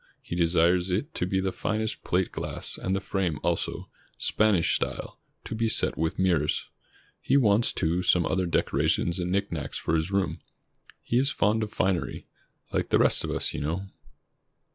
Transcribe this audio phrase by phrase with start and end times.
[0.23, 4.73] He desires it to be the finest plate glass, and the frame, also, Span ish
[4.73, 6.69] style, to be set with mirrors.
[7.21, 10.39] He wants, too, some other decorations and knick knacks for his room.
[11.03, 12.25] He is fond of finery—
[12.73, 13.89] like the rest of us, you know."